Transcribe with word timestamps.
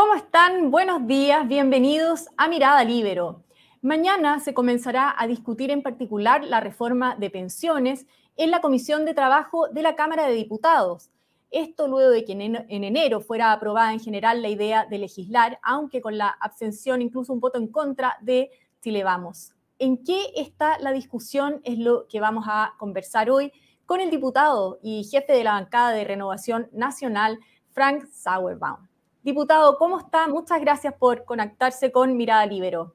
¿Cómo 0.00 0.14
están? 0.14 0.70
Buenos 0.70 1.06
días, 1.06 1.46
bienvenidos 1.46 2.30
a 2.38 2.48
Mirada 2.48 2.82
Libero. 2.84 3.44
Mañana 3.82 4.40
se 4.40 4.54
comenzará 4.54 5.14
a 5.14 5.26
discutir 5.26 5.70
en 5.70 5.82
particular 5.82 6.42
la 6.42 6.58
reforma 6.58 7.16
de 7.16 7.28
pensiones 7.28 8.06
en 8.38 8.50
la 8.50 8.62
Comisión 8.62 9.04
de 9.04 9.12
Trabajo 9.12 9.68
de 9.68 9.82
la 9.82 9.96
Cámara 9.96 10.26
de 10.26 10.32
Diputados. 10.32 11.10
Esto 11.50 11.86
luego 11.86 12.08
de 12.08 12.24
que 12.24 12.32
en 12.32 12.82
enero 12.82 13.20
fuera 13.20 13.52
aprobada 13.52 13.92
en 13.92 14.00
general 14.00 14.40
la 14.40 14.48
idea 14.48 14.86
de 14.86 14.96
legislar, 14.96 15.58
aunque 15.62 16.00
con 16.00 16.16
la 16.16 16.28
abstención, 16.28 17.02
incluso 17.02 17.34
un 17.34 17.40
voto 17.40 17.58
en 17.58 17.68
contra 17.68 18.16
de 18.22 18.50
Chile 18.82 19.04
Vamos. 19.04 19.52
¿En 19.78 20.02
qué 20.02 20.32
está 20.34 20.78
la 20.78 20.92
discusión? 20.92 21.60
Es 21.62 21.78
lo 21.78 22.08
que 22.08 22.20
vamos 22.20 22.46
a 22.48 22.72
conversar 22.78 23.30
hoy 23.30 23.52
con 23.84 24.00
el 24.00 24.08
diputado 24.08 24.78
y 24.82 25.04
jefe 25.04 25.34
de 25.34 25.44
la 25.44 25.52
bancada 25.52 25.90
de 25.90 26.04
Renovación 26.04 26.70
Nacional, 26.72 27.38
Frank 27.74 28.06
Sauerbaum. 28.06 28.89
Diputado, 29.22 29.76
¿cómo 29.76 29.98
está? 29.98 30.28
Muchas 30.28 30.60
gracias 30.62 30.94
por 30.94 31.26
conectarse 31.26 31.92
con 31.92 32.16
Mirada 32.16 32.46
Libero. 32.46 32.94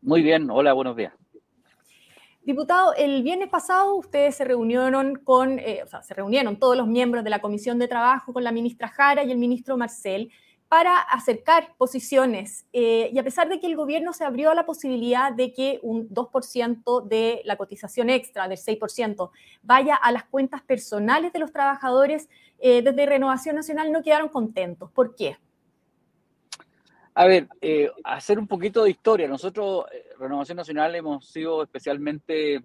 Muy 0.00 0.22
bien, 0.22 0.50
hola, 0.50 0.72
buenos 0.72 0.96
días. 0.96 1.12
Diputado, 2.42 2.94
el 2.94 3.22
viernes 3.22 3.50
pasado 3.50 3.96
ustedes 3.96 4.36
se 4.36 4.44
reunieron 4.44 5.16
con, 5.16 5.58
eh, 5.58 5.82
o 5.84 5.86
sea, 5.88 6.02
se 6.02 6.14
reunieron 6.14 6.58
todos 6.58 6.76
los 6.76 6.86
miembros 6.86 7.22
de 7.22 7.28
la 7.28 7.40
Comisión 7.40 7.78
de 7.78 7.86
Trabajo 7.86 8.32
con 8.32 8.44
la 8.44 8.52
ministra 8.52 8.88
Jara 8.88 9.24
y 9.24 9.30
el 9.30 9.36
ministro 9.36 9.76
Marcel 9.76 10.30
para 10.68 10.98
acercar 10.98 11.74
posiciones. 11.78 12.66
Eh, 12.72 13.10
y 13.12 13.18
a 13.18 13.22
pesar 13.22 13.48
de 13.48 13.60
que 13.60 13.66
el 13.66 13.76
gobierno 13.76 14.12
se 14.12 14.24
abrió 14.24 14.50
a 14.50 14.54
la 14.54 14.66
posibilidad 14.66 15.32
de 15.32 15.52
que 15.52 15.78
un 15.82 16.08
2% 16.08 17.06
de 17.06 17.40
la 17.44 17.56
cotización 17.56 18.10
extra, 18.10 18.48
del 18.48 18.58
6%, 18.58 19.30
vaya 19.62 19.94
a 19.94 20.10
las 20.10 20.24
cuentas 20.24 20.62
personales 20.62 21.32
de 21.32 21.38
los 21.38 21.52
trabajadores, 21.52 22.28
eh, 22.58 22.82
desde 22.82 23.06
Renovación 23.06 23.56
Nacional 23.56 23.92
no 23.92 24.02
quedaron 24.02 24.28
contentos. 24.28 24.90
¿Por 24.90 25.14
qué? 25.14 25.36
A 27.14 27.26
ver, 27.26 27.48
eh, 27.60 27.90
hacer 28.04 28.38
un 28.38 28.46
poquito 28.46 28.82
de 28.82 28.90
historia. 28.90 29.28
Nosotros, 29.28 29.86
Renovación 30.18 30.56
Nacional, 30.56 30.94
hemos 30.96 31.26
sido 31.28 31.62
especialmente, 31.62 32.60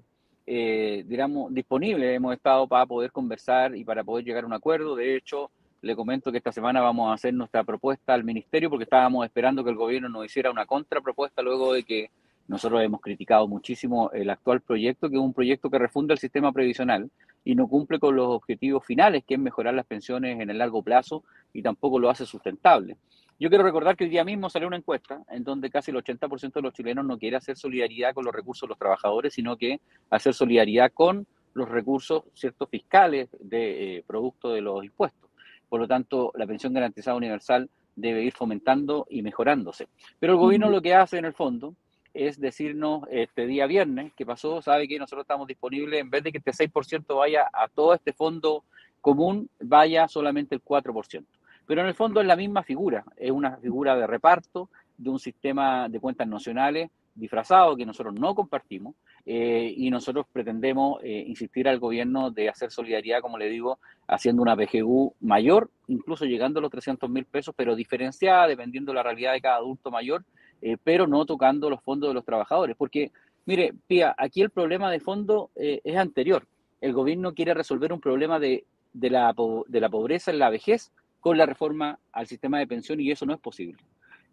digamos, 0.46 1.54
disponibles, 1.54 2.16
hemos 2.16 2.34
estado 2.34 2.68
para 2.68 2.86
poder 2.86 3.12
conversar 3.12 3.74
y 3.78 3.86
para 3.86 4.04
poder 4.04 4.26
llegar 4.26 4.44
a 4.44 4.48
un 4.48 4.54
acuerdo. 4.54 4.96
De 4.96 5.16
hecho, 5.16 5.52
le 5.82 5.96
comento 5.96 6.32
que 6.32 6.38
esta 6.38 6.52
semana 6.52 6.80
vamos 6.80 7.10
a 7.10 7.14
hacer 7.14 7.34
nuestra 7.34 7.64
propuesta 7.64 8.14
al 8.14 8.24
ministerio 8.24 8.70
porque 8.70 8.84
estábamos 8.84 9.26
esperando 9.26 9.64
que 9.64 9.72
el 9.72 9.76
gobierno 9.76 10.10
nos 10.10 10.26
hiciera 10.26 10.52
una 10.52 10.66
contrapropuesta 10.66 11.42
luego 11.42 11.74
de 11.74 11.84
que 11.84 12.12
nosotros 12.48 12.84
hemos 12.84 13.02
criticado 13.02 13.48
muchísimo 13.48 14.12
el 14.12 14.30
actual 14.30 14.62
proyecto, 14.62 15.10
que 15.10 15.16
es 15.16 15.22
un 15.22 15.34
proyecto 15.34 15.70
que 15.70 15.80
refunda 15.80 16.14
el 16.14 16.20
sistema 16.20 16.52
previsional 16.52 17.10
y 17.44 17.56
no 17.56 17.68
cumple 17.68 17.98
con 17.98 18.16
los 18.16 18.28
objetivos 18.28 18.86
finales, 18.86 19.24
que 19.26 19.36
es 19.36 19.40
mejorar 19.40 19.74
las 19.74 19.86
pensiones 19.86 20.40
en 20.40 20.50
el 20.50 20.58
largo 20.58 20.84
plazo 20.84 21.24
y 21.54 21.62
tampoco 21.62 21.98
lo 21.98 22.10
hace 22.10 22.26
sustentable. 22.26 22.98
Yo 23.40 23.50
quiero 23.50 23.64
recordar 23.64 23.96
que 23.96 24.04
el 24.04 24.12
día 24.12 24.24
mismo 24.24 24.52
salió 24.52 24.68
una 24.68 24.78
encuesta 24.78 25.24
en 25.30 25.44
donde 25.44 25.72
casi 25.72 25.90
el 25.90 25.98
80% 25.98 26.54
de 26.54 26.62
los 26.62 26.74
chilenos 26.74 27.06
no 27.06 27.18
quiere 27.18 27.38
hacer 27.38 27.58
solidaridad 27.58 28.14
con 28.14 28.24
los 28.24 28.36
recursos 28.36 28.68
de 28.68 28.70
los 28.70 28.78
trabajadores, 28.78 29.34
sino 29.34 29.58
que 29.58 29.80
hacer 30.12 30.36
solidaridad 30.36 30.92
con 30.94 31.26
los 31.56 31.68
recursos 31.68 32.24
ciertos 32.36 32.70
fiscales 32.70 33.30
de 33.40 33.98
eh, 33.98 34.04
producto 34.06 34.52
de 34.52 34.62
los 34.62 34.84
impuestos. 34.84 35.31
Por 35.72 35.80
lo 35.80 35.88
tanto, 35.88 36.34
la 36.36 36.46
pensión 36.46 36.74
garantizada 36.74 37.16
universal 37.16 37.70
debe 37.96 38.24
ir 38.24 38.34
fomentando 38.34 39.08
y 39.10 39.22
mejorándose. 39.22 39.88
Pero 40.20 40.34
el 40.34 40.40
gobierno 40.40 40.70
lo 40.70 40.82
que 40.82 40.94
hace 40.94 41.18
en 41.18 41.24
el 41.24 41.32
fondo 41.32 41.76
es 42.14 42.42
decirnos 42.42 43.04
este 43.10 43.48
día 43.48 43.68
viernes 43.68 44.12
que 44.14 44.26
pasó, 44.26 44.62
sabe 44.62 44.86
que 44.86 45.00
nosotros 45.00 45.24
estamos 45.24 45.48
disponibles, 45.48 46.02
en 46.02 46.10
vez 46.10 46.26
de 46.26 46.34
que 46.34 46.40
este 46.40 46.52
6% 46.52 47.16
vaya 47.16 47.50
a 47.54 47.70
todo 47.70 47.94
este 47.94 48.12
fondo 48.12 48.66
común, 49.00 49.50
vaya 49.62 50.10
solamente 50.10 50.56
el 50.56 50.62
4%. 50.62 51.24
Pero 51.66 51.80
en 51.80 51.88
el 51.88 51.94
fondo 51.94 52.20
es 52.20 52.28
la 52.28 52.36
misma 52.36 52.64
figura, 52.64 53.06
es 53.16 53.32
una 53.32 53.56
figura 53.56 53.96
de 53.96 54.08
reparto 54.08 54.68
de 54.98 55.10
un 55.10 55.20
sistema 55.20 55.88
de 55.88 56.02
cuentas 56.02 56.28
nacionales 56.28 56.90
disfrazado 57.16 57.76
que 57.76 57.86
nosotros 57.86 58.14
no 58.14 58.34
compartimos 58.34 58.96
eh, 59.26 59.74
y 59.76 59.90
nosotros 59.90 60.26
pretendemos 60.32 61.02
eh, 61.04 61.24
insistir 61.28 61.68
al 61.68 61.80
gobierno 61.80 62.32
de 62.32 62.50
hacer 62.50 62.72
solidaridad, 62.72 63.22
como 63.22 63.38
le 63.38 63.50
digo, 63.50 63.80
haciendo 64.08 64.42
una 64.42 64.56
PGU 64.56 65.16
mayor, 65.20 65.70
incluso 65.88 66.26
llegando 66.26 66.60
a 66.60 66.62
los 66.62 66.72
300 66.72 67.10
mil 67.10 67.26
pesos, 67.26 67.54
pero 67.56 67.76
diferenciada 67.76 68.48
dependiendo 68.48 68.92
de 68.92 68.96
la 68.96 69.04
realidad 69.04 69.34
de 69.34 69.42
cada 69.42 69.58
adulto 69.58 69.92
mayor, 69.92 70.24
eh, 70.62 70.78
pero 70.84 71.08
no 71.08 71.26
tocando 71.26 71.70
los 71.70 71.82
fondos 71.82 72.10
de 72.10 72.14
los 72.14 72.26
trabajadores. 72.26 72.76
Porque, 72.78 73.12
mire, 73.46 73.74
Pía, 73.88 74.16
aquí 74.18 74.42
el 74.42 74.50
problema 74.50 74.90
de 74.92 75.00
fondo 75.00 75.52
es 75.56 75.98
anterior. 75.98 76.48
El 76.80 76.94
gobierno 76.94 77.34
quiere 77.34 77.54
resolver 77.54 77.94
un 77.94 78.02
problema 78.02 78.40
de, 78.40 78.66
de, 78.94 79.10
la, 79.10 79.36
de 79.68 79.80
la 79.80 79.90
pobreza 79.90 80.32
en 80.32 80.40
la 80.40 80.50
vejez 80.50 80.92
con 81.20 81.38
la 81.38 81.46
reforma 81.46 82.00
al 82.12 82.28
sistema 82.28 82.58
de 82.58 82.68
pensión 82.68 83.00
y 83.00 83.12
eso 83.12 83.26
no 83.26 83.34
es 83.34 83.40
posible 83.40 83.78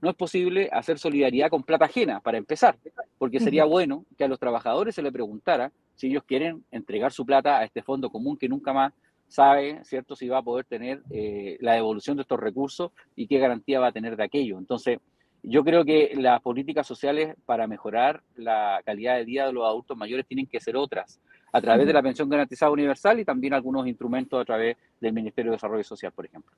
no 0.01 0.11
es 0.11 0.17
posible 0.17 0.69
hacer 0.73 0.99
solidaridad 0.99 1.51
con 1.51 1.63
plata 1.63 1.87
ajena, 1.87 2.21
para 2.21 2.39
empezar, 2.39 2.79
porque 3.19 3.41
sería 3.41 3.65
bueno 3.65 4.05
que 4.17 4.25
a 4.25 4.29
los 4.29 4.39
trabajadores 4.39 4.95
se 4.95 5.03
le 5.03 5.13
preguntara 5.13 5.73
si 5.97 6.09
ellos 6.09 6.23
quieren 6.25 6.65
entregar 6.71 7.13
su 7.13 7.27
plata 7.27 7.59
a 7.59 7.65
este 7.65 7.83
fondo 7.83 8.11
común 8.11 8.37
que 8.37 8.49
nunca 8.49 8.73
más 8.73 8.93
sabe, 9.27 9.81
¿cierto?, 9.85 10.17
si 10.17 10.29
va 10.29 10.39
a 10.39 10.43
poder 10.43 10.65
tener 10.65 11.03
eh, 11.11 11.59
la 11.61 11.75
devolución 11.75 12.17
de 12.17 12.23
estos 12.23 12.41
recursos 12.41 12.93
y 13.15 13.27
qué 13.27 13.39
garantía 13.39 13.81
va 13.81 13.89
a 13.89 13.93
tener 13.93 14.17
de 14.17 14.25
aquello. 14.25 14.59
Entonces, 14.59 14.99
yo 15.43 15.65
creo 15.65 15.85
que 15.85 16.13
las 16.17 16.41
políticas 16.41 16.87
sociales 16.87 17.37
para 17.45 17.67
mejorar 17.67 18.23
la 18.37 18.81
calidad 18.85 19.17
de 19.17 19.25
vida 19.25 19.47
de 19.47 19.53
los 19.53 19.65
adultos 19.65 19.97
mayores 19.97 20.27
tienen 20.27 20.47
que 20.47 20.61
ser 20.61 20.77
otras, 20.77 21.21
a 21.53 21.61
través 21.61 21.87
de 21.87 21.93
la 21.93 22.03
pensión 22.03 22.29
garantizada 22.29 22.73
universal 22.73 23.21
y 23.21 23.25
también 23.25 23.55
algunos 23.55 23.87
instrumentos 23.87 24.41
a 24.41 24.45
través 24.45 24.77
del 25.01 25.13
Ministerio 25.13 25.51
de 25.51 25.57
Desarrollo 25.57 25.85
Social, 25.85 26.13
por 26.13 26.27
ejemplo. 26.27 26.55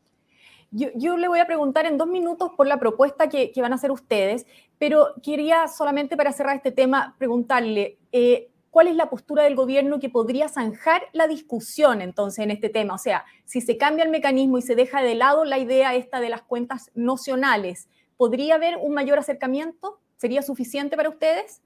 Yo, 0.72 1.16
le 1.16 1.26
voy 1.26 1.40
a 1.40 1.46
preguntar 1.46 1.86
en 1.86 1.98
dos 1.98 2.06
minutos 2.06 2.52
por 2.56 2.66
la 2.66 2.78
propuesta 2.78 3.28
que, 3.28 3.52
van 3.56 3.72
a 3.72 3.74
hacer 3.74 3.90
ustedes, 3.90 4.46
pero 4.78 5.08
quería 5.20 5.66
solamente 5.66 6.16
para 6.16 6.32
cerrar 6.32 6.54
este 6.56 6.70
tema 6.70 7.16
preguntarle, 7.18 7.98
eh, 8.12 8.50
¿cuál 8.70 8.86
es 8.86 8.94
la 8.94 9.10
postura 9.10 9.42
del 9.42 9.56
gobierno 9.56 9.98
que 9.98 10.08
podría 10.08 10.48
zanjar 10.48 11.02
la 11.12 11.26
discusión 11.26 12.00
entonces 12.00 12.44
en 12.44 12.52
este 12.52 12.68
tema? 12.68 12.94
O 12.94 12.98
sea, 12.98 13.24
si 13.46 13.60
se 13.60 13.76
cambia 13.76 14.04
el 14.04 14.10
mecanismo 14.10 14.58
y 14.58 14.62
se 14.62 14.76
deja 14.76 15.02
de 15.02 15.16
lado 15.16 15.44
la 15.44 15.58
idea 15.58 15.96
esta 15.96 16.20
de 16.20 16.28
las 16.28 16.42
cuentas 16.42 16.92
nocionales, 16.94 17.88
¿podría 18.16 18.54
haber 18.54 18.76
un 18.76 18.94
mayor 18.94 19.18
acercamiento? 19.18 19.98
¿Sería 20.18 20.42
suficiente 20.42 20.96
para 20.96 21.08
ustedes? 21.08 21.62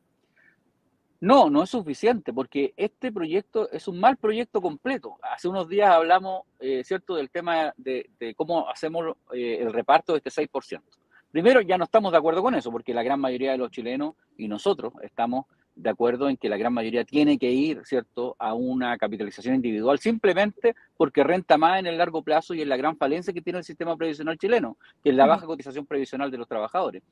No, 1.24 1.48
no 1.48 1.62
es 1.62 1.70
suficiente, 1.70 2.34
porque 2.34 2.74
este 2.76 3.10
proyecto 3.10 3.70
es 3.70 3.88
un 3.88 3.98
mal 3.98 4.18
proyecto 4.18 4.60
completo. 4.60 5.16
Hace 5.22 5.48
unos 5.48 5.70
días 5.70 5.88
hablamos, 5.88 6.42
eh, 6.60 6.84
¿cierto?, 6.84 7.14
del 7.14 7.30
tema 7.30 7.72
de, 7.78 8.10
cómo 8.36 8.68
hacemos 8.68 9.16
eh, 9.32 9.56
el 9.58 9.72
reparto 9.72 10.12
de 10.12 10.18
este 10.18 10.28
6%. 10.28 10.82
Primero, 11.30 11.62
ya 11.62 11.78
no 11.78 11.84
estamos 11.84 12.12
de 12.12 12.18
acuerdo 12.18 12.42
con 12.42 12.54
eso, 12.54 12.70
porque 12.70 12.92
la 12.92 13.02
gran 13.02 13.20
mayoría 13.20 13.52
de 13.52 13.56
los 13.56 13.70
chilenos 13.70 14.16
y 14.36 14.48
nosotros 14.48 14.92
estamos 15.00 15.46
de 15.74 15.88
acuerdo 15.88 16.28
en 16.28 16.36
que 16.36 16.50
la 16.50 16.58
gran 16.58 16.74
mayoría 16.74 17.06
tiene 17.06 17.38
que 17.38 17.50
ir, 17.50 17.80
¿cierto?, 17.86 18.36
a 18.38 18.52
una 18.52 18.98
capitalización 18.98 19.54
individual, 19.54 19.98
simplemente 20.00 20.74
porque 20.94 21.24
renta 21.24 21.56
más 21.56 21.78
en 21.78 21.86
el 21.86 21.96
largo 21.96 22.22
plazo 22.22 22.52
y 22.52 22.60
en 22.60 22.68
la 22.68 22.76
gran 22.76 22.98
falencia 22.98 23.32
que 23.32 23.40
tiene 23.40 23.60
el 23.60 23.64
sistema 23.64 23.96
previsional 23.96 24.36
chileno, 24.36 24.76
que 25.02 25.08
es 25.08 25.16
la 25.16 25.24
baja 25.24 25.46
cotización 25.46 25.86
previsional 25.86 26.30
de 26.30 26.36
los 26.36 26.46
trabajadores. 26.46 27.02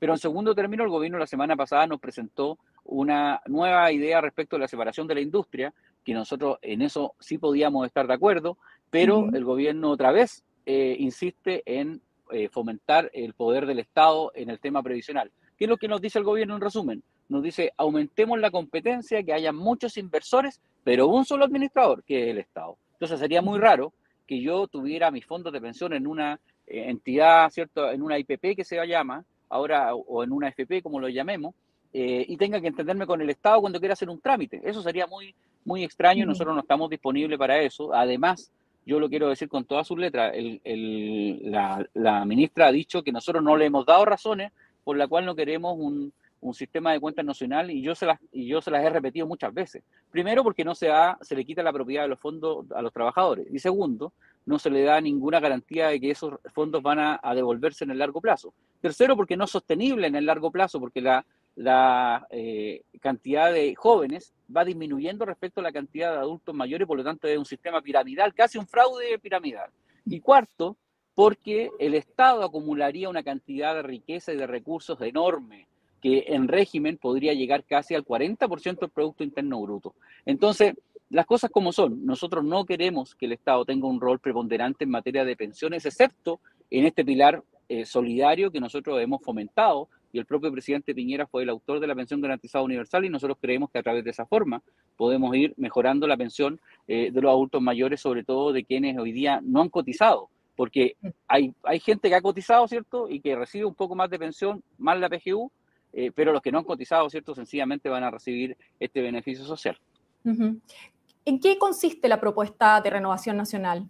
Pero 0.00 0.14
en 0.14 0.18
segundo 0.18 0.54
término, 0.54 0.82
el 0.82 0.90
gobierno 0.90 1.18
la 1.18 1.26
semana 1.26 1.54
pasada 1.54 1.86
nos 1.86 2.00
presentó 2.00 2.58
una 2.84 3.40
nueva 3.46 3.92
idea 3.92 4.20
respecto 4.20 4.56
a 4.56 4.58
la 4.58 4.66
separación 4.66 5.06
de 5.06 5.14
la 5.14 5.20
industria, 5.20 5.72
que 6.02 6.14
nosotros 6.14 6.58
en 6.62 6.80
eso 6.80 7.14
sí 7.20 7.36
podíamos 7.36 7.86
estar 7.86 8.06
de 8.06 8.14
acuerdo, 8.14 8.56
pero 8.88 9.28
el 9.32 9.44
gobierno 9.44 9.90
otra 9.90 10.10
vez 10.10 10.42
eh, 10.64 10.96
insiste 10.98 11.62
en 11.66 12.00
eh, 12.32 12.48
fomentar 12.48 13.10
el 13.12 13.34
poder 13.34 13.66
del 13.66 13.78
Estado 13.78 14.32
en 14.34 14.48
el 14.48 14.58
tema 14.58 14.82
previsional. 14.82 15.30
¿Qué 15.58 15.66
es 15.66 15.68
lo 15.68 15.76
que 15.76 15.88
nos 15.88 16.00
dice 16.00 16.18
el 16.18 16.24
gobierno 16.24 16.54
en 16.54 16.62
resumen? 16.62 17.02
Nos 17.28 17.42
dice, 17.42 17.72
aumentemos 17.76 18.40
la 18.40 18.50
competencia, 18.50 19.22
que 19.22 19.34
haya 19.34 19.52
muchos 19.52 19.98
inversores, 19.98 20.60
pero 20.82 21.08
un 21.08 21.26
solo 21.26 21.44
administrador, 21.44 22.02
que 22.04 22.24
es 22.24 22.30
el 22.30 22.38
Estado. 22.38 22.78
Entonces 22.94 23.20
sería 23.20 23.42
muy 23.42 23.58
raro 23.58 23.92
que 24.26 24.40
yo 24.40 24.66
tuviera 24.66 25.10
mis 25.10 25.26
fondos 25.26 25.52
de 25.52 25.60
pensión 25.60 25.92
en 25.92 26.06
una 26.06 26.40
eh, 26.66 26.84
entidad, 26.88 27.50
¿cierto? 27.50 27.90
En 27.90 28.00
una 28.00 28.18
IPP 28.18 28.56
que 28.56 28.64
se 28.64 28.84
llama, 28.86 29.24
ahora, 29.50 29.94
o 29.94 30.24
en 30.24 30.32
una 30.32 30.48
FP, 30.48 30.82
como 30.82 31.00
lo 31.00 31.08
llamemos, 31.08 31.54
eh, 31.92 32.24
y 32.28 32.36
tenga 32.36 32.60
que 32.60 32.68
entenderme 32.68 33.06
con 33.06 33.20
el 33.20 33.30
Estado 33.30 33.60
cuando 33.60 33.80
quiera 33.80 33.94
hacer 33.94 34.08
un 34.08 34.20
trámite. 34.20 34.60
Eso 34.64 34.80
sería 34.80 35.06
muy, 35.06 35.34
muy 35.64 35.82
extraño 35.82 36.24
y 36.24 36.26
nosotros 36.26 36.54
no 36.54 36.60
estamos 36.60 36.88
disponibles 36.88 37.38
para 37.38 37.60
eso. 37.60 37.92
Además, 37.92 38.50
yo 38.86 39.00
lo 39.00 39.08
quiero 39.08 39.28
decir 39.28 39.48
con 39.48 39.64
todas 39.64 39.86
sus 39.86 39.98
letras, 39.98 40.32
la, 40.64 42.24
ministra 42.24 42.68
ha 42.68 42.72
dicho 42.72 43.02
que 43.02 43.12
nosotros 43.12 43.42
no 43.42 43.56
le 43.56 43.66
hemos 43.66 43.84
dado 43.84 44.04
razones 44.04 44.52
por 44.84 44.96
la 44.96 45.08
cual 45.08 45.26
no 45.26 45.34
queremos 45.34 45.76
un, 45.76 46.12
sistema 46.54 46.92
de 46.92 47.00
cuentas 47.00 47.24
nacional 47.24 47.70
y 47.70 47.82
yo, 47.82 47.94
se 47.94 48.06
las, 48.06 48.18
y 48.32 48.46
yo 48.46 48.60
se 48.60 48.70
las 48.70 48.84
he 48.84 48.90
repetido 48.90 49.26
muchas 49.26 49.52
veces. 49.52 49.82
Primero, 50.10 50.42
porque 50.42 50.64
no 50.64 50.74
se, 50.74 50.86
da, 50.88 51.18
se 51.20 51.36
le 51.36 51.44
quita 51.44 51.62
la 51.62 51.72
propiedad 51.72 52.02
de 52.02 52.08
los 52.08 52.20
fondos 52.20 52.66
a 52.74 52.82
los 52.82 52.92
trabajadores. 52.92 53.46
Y 53.52 53.58
segundo, 53.58 54.12
no 54.46 54.58
se 54.58 54.70
le 54.70 54.82
da 54.82 55.00
ninguna 55.00 55.40
garantía 55.40 55.88
de 55.88 56.00
que 56.00 56.10
esos 56.10 56.34
fondos 56.52 56.82
van 56.82 56.98
a, 56.98 57.20
a 57.22 57.34
devolverse 57.34 57.84
en 57.84 57.90
el 57.90 57.98
largo 57.98 58.20
plazo. 58.20 58.54
Tercero, 58.80 59.16
porque 59.16 59.36
no 59.36 59.44
es 59.44 59.50
sostenible 59.50 60.06
en 60.06 60.16
el 60.16 60.26
largo 60.26 60.50
plazo, 60.50 60.80
porque 60.80 61.00
la, 61.00 61.24
la 61.56 62.26
eh, 62.30 62.82
cantidad 63.00 63.52
de 63.52 63.74
jóvenes 63.74 64.32
va 64.54 64.64
disminuyendo 64.64 65.24
respecto 65.26 65.60
a 65.60 65.64
la 65.64 65.72
cantidad 65.72 66.12
de 66.12 66.18
adultos 66.18 66.54
mayores, 66.54 66.86
por 66.86 66.96
lo 66.96 67.04
tanto 67.04 67.28
es 67.28 67.36
un 67.36 67.44
sistema 67.44 67.82
piramidal, 67.82 68.34
casi 68.34 68.58
un 68.58 68.66
fraude 68.66 69.18
piramidal. 69.18 69.70
Y 70.06 70.20
cuarto, 70.20 70.76
porque 71.14 71.70
el 71.78 71.94
Estado 71.94 72.44
acumularía 72.44 73.10
una 73.10 73.22
cantidad 73.22 73.74
de 73.74 73.82
riqueza 73.82 74.32
y 74.32 74.36
de 74.36 74.46
recursos 74.46 75.00
enorme 75.02 75.68
que 76.00 76.24
en 76.28 76.48
régimen 76.48 76.96
podría 76.96 77.34
llegar 77.34 77.64
casi 77.64 77.94
al 77.94 78.04
40% 78.04 78.80
del 78.80 78.90
Producto 78.90 79.24
Interno 79.24 79.60
Bruto. 79.60 79.94
Entonces, 80.24 80.74
las 81.10 81.26
cosas 81.26 81.50
como 81.50 81.72
son, 81.72 82.06
nosotros 82.06 82.44
no 82.44 82.64
queremos 82.64 83.14
que 83.14 83.26
el 83.26 83.32
Estado 83.32 83.64
tenga 83.64 83.88
un 83.88 84.00
rol 84.00 84.20
preponderante 84.20 84.84
en 84.84 84.90
materia 84.90 85.24
de 85.24 85.36
pensiones, 85.36 85.84
excepto 85.84 86.40
en 86.70 86.86
este 86.86 87.04
pilar 87.04 87.42
eh, 87.68 87.84
solidario 87.84 88.50
que 88.50 88.60
nosotros 88.60 89.00
hemos 89.00 89.20
fomentado, 89.22 89.88
y 90.12 90.18
el 90.18 90.26
propio 90.26 90.50
presidente 90.50 90.94
Piñera 90.94 91.26
fue 91.26 91.44
el 91.44 91.50
autor 91.50 91.78
de 91.78 91.86
la 91.86 91.94
pensión 91.94 92.20
garantizada 92.20 92.64
universal, 92.64 93.04
y 93.04 93.08
nosotros 93.08 93.38
creemos 93.40 93.70
que 93.70 93.78
a 93.78 93.82
través 93.82 94.04
de 94.04 94.10
esa 94.10 94.24
forma 94.26 94.62
podemos 94.96 95.34
ir 95.36 95.54
mejorando 95.56 96.06
la 96.06 96.16
pensión 96.16 96.60
eh, 96.88 97.10
de 97.12 97.20
los 97.20 97.30
adultos 97.30 97.60
mayores, 97.60 98.00
sobre 98.00 98.24
todo 98.24 98.52
de 98.52 98.64
quienes 98.64 98.98
hoy 98.98 99.12
día 99.12 99.40
no 99.42 99.62
han 99.62 99.68
cotizado, 99.68 100.28
porque 100.56 100.96
hay, 101.26 101.52
hay 101.64 101.80
gente 101.80 102.08
que 102.08 102.14
ha 102.14 102.22
cotizado, 102.22 102.68
¿cierto? 102.68 103.08
Y 103.08 103.20
que 103.20 103.34
recibe 103.34 103.64
un 103.64 103.74
poco 103.74 103.94
más 103.96 104.10
de 104.10 104.18
pensión, 104.18 104.62
más 104.78 104.98
la 105.00 105.08
PGU, 105.08 105.50
eh, 105.92 106.12
pero 106.14 106.32
los 106.32 106.42
que 106.42 106.52
no 106.52 106.58
han 106.58 106.64
cotizado, 106.64 107.08
¿cierto? 107.10 107.34
Sencillamente 107.34 107.88
van 107.88 108.04
a 108.04 108.10
recibir 108.10 108.56
este 108.78 109.00
beneficio 109.00 109.44
social. 109.44 109.78
¿En 110.24 111.40
qué 111.40 111.58
consiste 111.58 112.08
la 112.08 112.20
propuesta 112.20 112.80
de 112.80 112.90
renovación 112.90 113.36
nacional? 113.36 113.88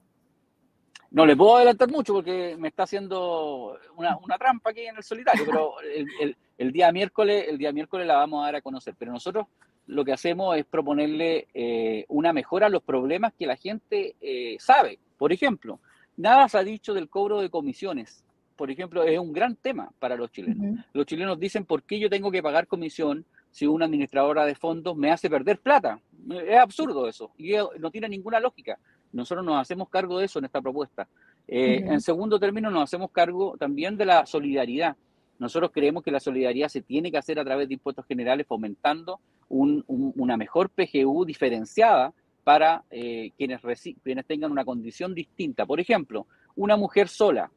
No 1.10 1.26
le 1.26 1.36
puedo 1.36 1.56
adelantar 1.56 1.90
mucho 1.90 2.14
porque 2.14 2.56
me 2.58 2.68
está 2.68 2.84
haciendo 2.84 3.76
una, 3.96 4.38
trampa 4.38 4.70
aquí 4.70 4.82
en 4.82 4.96
el 4.96 5.02
solitario, 5.02 5.44
pero 5.44 5.74
el, 6.58 6.72
día 6.72 6.92
miércoles, 6.92 7.46
el 7.48 7.58
día 7.58 7.72
miércoles 7.72 8.06
la 8.06 8.16
vamos 8.16 8.42
a 8.42 8.46
dar 8.46 8.56
a 8.56 8.62
conocer. 8.62 8.94
Pero 8.96 9.12
nosotros 9.12 9.46
lo 9.86 10.04
que 10.04 10.12
hacemos 10.12 10.56
es 10.56 10.64
proponerle 10.64 11.48
eh, 11.52 12.04
una 12.08 12.32
mejora 12.32 12.66
a 12.66 12.70
los 12.70 12.82
problemas 12.82 13.32
que 13.36 13.46
la 13.46 13.56
gente 13.56 14.14
eh, 14.20 14.56
sabe. 14.60 15.00
Por 15.18 15.32
ejemplo, 15.32 15.80
nada 16.16 16.48
se 16.48 16.58
ha 16.58 16.62
dicho 16.62 16.94
del 16.94 17.08
cobro 17.08 17.40
de 17.40 17.50
comisiones. 17.50 18.24
Por 18.60 18.70
ejemplo, 18.70 19.02
es 19.04 19.18
un 19.18 19.32
gran 19.32 19.56
tema 19.56 19.90
para 19.98 20.16
los 20.16 20.30
chilenos. 20.30 20.84
Los 20.92 21.06
chilenos 21.06 21.40
dicen, 21.40 21.64
¿por 21.64 21.82
qué 21.82 21.98
yo 21.98 22.10
tengo 22.10 22.30
que 22.30 22.42
pagar 22.42 22.66
comisión 22.66 23.24
si 23.50 23.66
una 23.66 23.86
administradora 23.86 24.44
de 24.44 24.54
fondos 24.54 24.94
me 24.98 25.10
hace 25.10 25.30
perder 25.30 25.60
plata? 25.60 25.98
Es 26.28 26.58
absurdo 26.58 27.08
eso 27.08 27.30
y 27.38 27.54
no 27.78 27.90
tiene 27.90 28.06
ninguna 28.10 28.38
lógica. 28.38 28.78
Nosotros 29.12 29.46
nos 29.46 29.58
hacemos 29.58 29.88
cargo 29.88 30.18
de 30.18 30.26
eso 30.26 30.40
en 30.40 30.44
esta 30.44 30.60
propuesta. 30.60 31.08
Eh, 31.48 31.86
en 31.86 32.02
segundo 32.02 32.38
término, 32.38 32.70
nos 32.70 32.82
hacemos 32.82 33.10
cargo 33.10 33.56
también 33.58 33.96
de 33.96 34.04
la 34.04 34.26
solidaridad. 34.26 34.94
Nosotros 35.38 35.70
creemos 35.72 36.02
que 36.02 36.10
la 36.10 36.20
solidaridad 36.20 36.68
se 36.68 36.82
tiene 36.82 37.10
que 37.10 37.16
hacer 37.16 37.38
a 37.38 37.44
través 37.46 37.66
de 37.66 37.72
impuestos 37.72 38.04
generales, 38.04 38.46
fomentando 38.46 39.20
una 39.48 40.36
mejor 40.36 40.68
PGU 40.68 41.24
diferenciada 41.24 42.12
para 42.44 42.84
eh, 42.90 43.30
quienes, 43.38 43.62
quienes 44.02 44.26
tengan 44.26 44.52
una 44.52 44.66
condición 44.66 45.14
distinta. 45.14 45.64
Por 45.64 45.80
ejemplo, 45.80 46.26
una 46.56 46.76
mujer 46.76 47.08
sola, 47.08 47.50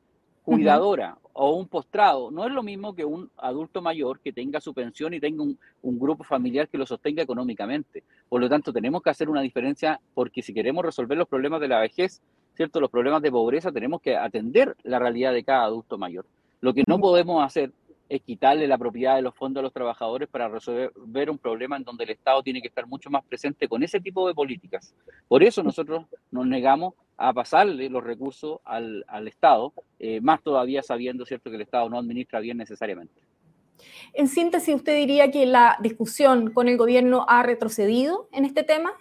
cuidadora 0.44 1.18
o 1.34 1.56
un 1.56 1.68
postrado, 1.68 2.30
no 2.30 2.46
es 2.46 2.52
lo 2.52 2.62
mismo 2.62 2.94
que 2.94 3.06
un 3.06 3.30
adulto 3.38 3.82
mayor 3.82 4.20
que 4.20 4.32
tenga 4.32 4.62
su 4.62 4.74
pensión 4.74 5.14
y 5.14 5.20
tenga 5.20 5.44
un, 5.44 5.58
grupo 6.00 6.24
familiar 6.24 6.68
que 6.68 6.78
lo 6.78 6.86
sostenga 6.86 7.24
económicamente. 7.24 8.04
Por 8.30 8.42
lo 8.42 8.50
tanto, 8.50 8.72
tenemos 8.72 9.02
que 9.02 9.10
hacer 9.10 9.30
una 9.30 9.42
diferencia 9.42 10.00
porque 10.14 10.42
si 10.42 10.54
queremos 10.54 10.86
resolver 10.86 11.18
los 11.18 11.28
problemas 11.28 11.60
de 11.60 11.68
la 11.70 11.80
vejez, 11.80 12.22
¿cierto? 12.56 12.80
Los 12.80 12.92
problemas 12.92 13.22
de 13.22 13.32
pobreza, 13.32 13.72
tenemos 13.72 14.02
que 14.02 14.16
atender 14.16 14.76
la 14.84 15.00
realidad 15.00 15.34
de 15.34 15.44
cada 15.44 15.64
adulto 15.64 15.98
mayor. 15.98 16.26
Lo 16.62 16.74
que 16.74 16.84
no 16.88 17.00
podemos 17.00 17.44
hacer 17.44 17.72
es 18.16 18.22
quitarle 18.22 18.68
la 18.68 18.78
propiedad 18.78 19.16
de 19.16 19.24
los 19.24 19.34
fondos 19.34 19.62
a 19.62 19.64
los 19.64 19.74
trabajadores 19.74 20.30
para 20.30 20.48
resolver 20.48 21.30
un 21.32 21.38
problema 21.40 21.78
en 21.78 21.84
donde 21.84 22.04
el 22.04 22.12
Estado 22.12 22.44
tiene 22.44 22.62
que 22.62 22.68
estar 22.68 22.86
mucho 22.86 23.10
más 23.10 23.24
presente 23.26 23.68
con 23.68 23.82
ese 23.82 24.00
tipo 24.00 24.28
de 24.28 24.36
políticas. 24.36 24.94
Por 25.28 25.42
eso 25.44 25.64
nosotros 25.64 26.06
nos 26.30 26.46
negamos 26.46 26.94
a 27.18 27.34
pasarle 27.34 27.90
los 27.90 28.04
recursos 28.04 28.60
al, 28.66 29.04
Estado, 29.28 29.74
eh, 29.98 30.22
más 30.22 30.44
todavía 30.44 30.84
sabiendo 30.84 31.26
cierto 31.26 31.50
que 31.50 31.56
el 31.56 31.64
Estado 31.64 31.90
no 31.90 31.98
administra 31.98 32.40
bien 32.40 32.58
necesariamente. 32.58 33.20
En 34.14 34.28
síntesis, 34.28 34.76
¿usted 34.76 34.96
diría 34.96 35.32
que 35.32 35.48
la 35.48 35.78
discusión 35.82 36.52
con 36.52 36.68
el 36.68 36.78
gobierno 36.78 37.26
ha 37.28 37.42
retrocedido 37.42 38.30
en 38.32 38.46
este 38.46 38.64
tema? 38.64 38.94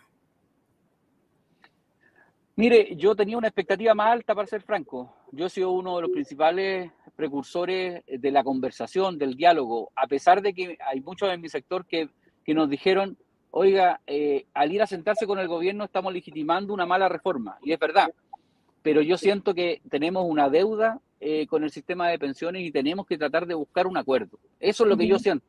Mire, 2.54 2.94
yo 2.96 3.16
tenía 3.16 3.38
una 3.38 3.48
expectativa 3.48 3.94
más 3.94 4.12
alta, 4.12 4.34
para 4.34 4.46
ser 4.46 4.62
franco. 4.62 5.14
Yo 5.32 5.46
he 5.46 5.50
sido 5.50 5.70
uno 5.70 5.96
de 5.96 6.02
los 6.02 6.10
principales 6.10 6.92
precursores 7.16 8.02
de 8.06 8.30
la 8.30 8.44
conversación, 8.44 9.16
del 9.16 9.36
diálogo, 9.36 9.90
a 9.96 10.06
pesar 10.06 10.42
de 10.42 10.52
que 10.52 10.76
hay 10.86 11.00
muchos 11.00 11.32
en 11.32 11.40
mi 11.40 11.48
sector 11.48 11.86
que, 11.86 12.10
que 12.44 12.52
nos 12.52 12.68
dijeron, 12.68 13.16
oiga, 13.50 14.00
eh, 14.06 14.46
al 14.52 14.70
ir 14.70 14.82
a 14.82 14.86
sentarse 14.86 15.26
con 15.26 15.38
el 15.38 15.48
gobierno 15.48 15.84
estamos 15.84 16.12
legitimando 16.12 16.74
una 16.74 16.84
mala 16.84 17.08
reforma, 17.08 17.56
y 17.62 17.72
es 17.72 17.78
verdad, 17.78 18.12
pero 18.82 19.00
yo 19.00 19.16
siento 19.16 19.54
que 19.54 19.80
tenemos 19.88 20.26
una 20.28 20.50
deuda 20.50 21.00
eh, 21.20 21.46
con 21.46 21.64
el 21.64 21.70
sistema 21.70 22.08
de 22.08 22.18
pensiones 22.18 22.62
y 22.62 22.72
tenemos 22.72 23.06
que 23.06 23.16
tratar 23.16 23.46
de 23.46 23.54
buscar 23.54 23.86
un 23.86 23.96
acuerdo. 23.96 24.38
Eso 24.58 24.82
es 24.84 24.90
lo 24.90 24.96
que 24.96 25.06
yo 25.06 25.18
siento. 25.18 25.46